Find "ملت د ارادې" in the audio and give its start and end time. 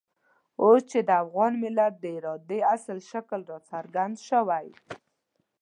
1.63-2.59